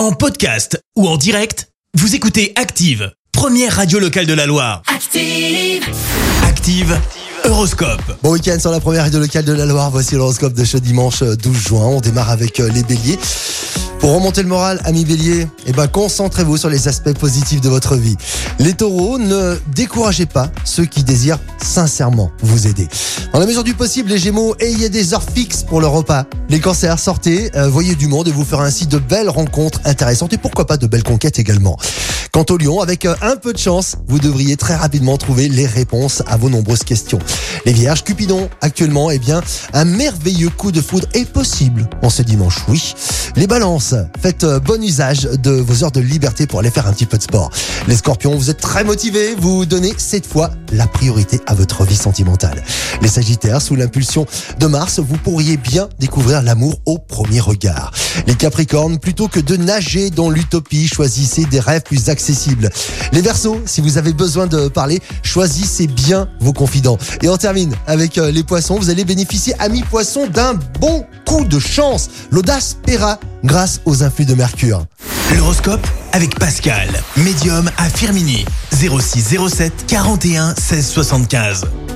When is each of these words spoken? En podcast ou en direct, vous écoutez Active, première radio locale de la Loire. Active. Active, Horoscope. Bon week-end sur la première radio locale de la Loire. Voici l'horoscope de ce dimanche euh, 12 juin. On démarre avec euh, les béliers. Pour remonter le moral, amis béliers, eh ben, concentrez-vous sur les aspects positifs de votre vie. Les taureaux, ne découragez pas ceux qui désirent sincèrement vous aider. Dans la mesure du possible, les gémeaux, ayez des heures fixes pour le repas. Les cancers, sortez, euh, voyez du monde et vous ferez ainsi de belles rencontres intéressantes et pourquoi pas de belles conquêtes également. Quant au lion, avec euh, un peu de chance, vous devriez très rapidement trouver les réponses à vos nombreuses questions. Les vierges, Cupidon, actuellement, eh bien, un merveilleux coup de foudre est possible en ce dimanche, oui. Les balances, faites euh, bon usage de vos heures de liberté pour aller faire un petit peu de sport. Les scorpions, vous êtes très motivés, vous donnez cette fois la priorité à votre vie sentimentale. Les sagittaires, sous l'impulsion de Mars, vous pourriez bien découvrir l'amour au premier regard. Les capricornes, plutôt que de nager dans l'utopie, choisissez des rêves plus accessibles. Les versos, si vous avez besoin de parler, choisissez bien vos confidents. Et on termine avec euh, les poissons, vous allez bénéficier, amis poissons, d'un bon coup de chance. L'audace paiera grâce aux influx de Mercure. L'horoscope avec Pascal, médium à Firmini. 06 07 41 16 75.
En 0.00 0.12
podcast 0.12 0.82
ou 0.96 1.06
en 1.06 1.18
direct, 1.18 1.68
vous 1.92 2.14
écoutez 2.14 2.54
Active, 2.56 3.12
première 3.32 3.76
radio 3.76 3.98
locale 3.98 4.24
de 4.24 4.32
la 4.32 4.46
Loire. 4.46 4.80
Active. 4.86 5.84
Active, 6.42 6.98
Horoscope. 7.44 8.00
Bon 8.22 8.32
week-end 8.32 8.58
sur 8.58 8.70
la 8.70 8.80
première 8.80 9.02
radio 9.02 9.20
locale 9.20 9.44
de 9.44 9.52
la 9.52 9.66
Loire. 9.66 9.90
Voici 9.90 10.14
l'horoscope 10.14 10.54
de 10.54 10.64
ce 10.64 10.78
dimanche 10.78 11.20
euh, 11.20 11.36
12 11.36 11.54
juin. 11.54 11.84
On 11.84 12.00
démarre 12.00 12.30
avec 12.30 12.60
euh, 12.60 12.70
les 12.70 12.82
béliers. 12.82 13.18
Pour 14.00 14.14
remonter 14.14 14.42
le 14.42 14.48
moral, 14.48 14.80
amis 14.84 15.04
béliers, 15.04 15.46
eh 15.66 15.72
ben, 15.72 15.86
concentrez-vous 15.86 16.56
sur 16.56 16.70
les 16.70 16.88
aspects 16.88 17.12
positifs 17.12 17.60
de 17.60 17.68
votre 17.68 17.96
vie. 17.96 18.16
Les 18.58 18.72
taureaux, 18.72 19.18
ne 19.18 19.58
découragez 19.74 20.24
pas 20.24 20.50
ceux 20.64 20.86
qui 20.86 21.04
désirent 21.04 21.38
sincèrement 21.62 22.30
vous 22.42 22.66
aider. 22.66 22.88
Dans 23.34 23.38
la 23.38 23.44
mesure 23.44 23.62
du 23.62 23.74
possible, 23.74 24.08
les 24.08 24.16
gémeaux, 24.16 24.56
ayez 24.58 24.88
des 24.88 25.12
heures 25.12 25.22
fixes 25.22 25.62
pour 25.62 25.82
le 25.82 25.86
repas. 25.86 26.24
Les 26.48 26.60
cancers, 26.60 26.98
sortez, 26.98 27.50
euh, 27.56 27.68
voyez 27.68 27.94
du 27.94 28.08
monde 28.08 28.26
et 28.26 28.32
vous 28.32 28.44
ferez 28.44 28.64
ainsi 28.64 28.86
de 28.86 28.98
belles 28.98 29.28
rencontres 29.28 29.80
intéressantes 29.84 30.32
et 30.32 30.38
pourquoi 30.38 30.66
pas 30.66 30.78
de 30.78 30.86
belles 30.86 31.04
conquêtes 31.04 31.38
également. 31.38 31.76
Quant 32.32 32.46
au 32.50 32.56
lion, 32.56 32.80
avec 32.80 33.04
euh, 33.04 33.14
un 33.22 33.36
peu 33.36 33.52
de 33.52 33.58
chance, 33.58 33.96
vous 34.08 34.18
devriez 34.18 34.56
très 34.56 34.76
rapidement 34.76 35.16
trouver 35.16 35.48
les 35.48 35.66
réponses 35.66 36.22
à 36.26 36.36
vos 36.36 36.48
nombreuses 36.48 36.84
questions. 36.84 37.18
Les 37.66 37.72
vierges, 37.72 38.02
Cupidon, 38.02 38.48
actuellement, 38.60 39.10
eh 39.10 39.18
bien, 39.18 39.42
un 39.72 39.84
merveilleux 39.84 40.50
coup 40.50 40.72
de 40.72 40.80
foudre 40.80 41.08
est 41.12 41.24
possible 41.24 41.88
en 42.02 42.10
ce 42.10 42.22
dimanche, 42.22 42.58
oui. 42.68 42.94
Les 43.36 43.46
balances, 43.46 43.89
faites 44.20 44.44
euh, 44.44 44.60
bon 44.60 44.82
usage 44.82 45.22
de 45.22 45.50
vos 45.50 45.84
heures 45.84 45.92
de 45.92 46.00
liberté 46.00 46.46
pour 46.46 46.60
aller 46.60 46.70
faire 46.70 46.86
un 46.86 46.92
petit 46.92 47.06
peu 47.06 47.18
de 47.18 47.22
sport. 47.22 47.50
Les 47.88 47.96
scorpions, 47.96 48.34
vous 48.36 48.50
êtes 48.50 48.60
très 48.60 48.84
motivés, 48.84 49.34
vous 49.36 49.66
donnez 49.66 49.92
cette 49.96 50.26
fois 50.26 50.50
la 50.72 50.86
priorité 50.86 51.40
à 51.46 51.54
votre 51.54 51.84
vie 51.84 51.96
sentimentale. 51.96 52.62
Les 53.02 53.08
sagittaires, 53.08 53.62
sous 53.62 53.76
l'impulsion 53.76 54.26
de 54.58 54.66
Mars, 54.66 54.98
vous 54.98 55.16
pourriez 55.16 55.56
bien 55.56 55.88
découvrir 55.98 56.42
l'amour 56.42 56.80
au 56.86 56.98
premier 56.98 57.40
regard. 57.40 57.92
Les 58.26 58.34
capricornes, 58.34 58.98
plutôt 58.98 59.28
que 59.28 59.40
de 59.40 59.56
nager 59.56 60.10
dans 60.10 60.30
l'utopie, 60.30 60.88
choisissez 60.88 61.44
des 61.44 61.60
rêves 61.60 61.82
plus 61.82 62.08
accessibles. 62.08 62.70
Les 63.12 63.20
versos, 63.20 63.58
si 63.66 63.80
vous 63.80 63.98
avez 63.98 64.12
besoin 64.12 64.46
de 64.46 64.68
parler, 64.68 65.00
choisissez 65.22 65.86
bien 65.86 66.28
vos 66.40 66.52
confidents. 66.52 66.98
Et 67.22 67.28
on 67.28 67.36
termine 67.36 67.74
avec 67.86 68.18
euh, 68.18 68.30
les 68.30 68.42
poissons, 68.42 68.78
vous 68.78 68.90
allez 68.90 69.04
bénéficier, 69.04 69.54
amis 69.58 69.82
poissons, 69.82 70.26
d'un 70.26 70.54
bon 70.80 71.04
coup 71.26 71.44
de 71.44 71.58
chance. 71.58 72.08
L'audace 72.30 72.76
paiera 72.84 73.18
grâce 73.44 73.80
aux 73.84 74.02
influx 74.02 74.24
de 74.24 74.34
Mercure. 74.34 74.86
L'horoscope 75.36 75.86
avec 76.12 76.38
Pascal, 76.38 76.88
médium 77.16 77.70
à 77.78 77.88
Firmini. 77.88 78.44
06 78.72 79.36
07 79.48 79.86
41 79.86 80.54
16 80.56 80.86
75. 80.88 81.64